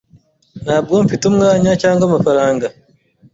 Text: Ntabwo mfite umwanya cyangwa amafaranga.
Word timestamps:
Ntabwo 0.63 0.93
mfite 1.05 1.23
umwanya 1.31 1.71
cyangwa 1.81 2.03
amafaranga. 2.09 2.65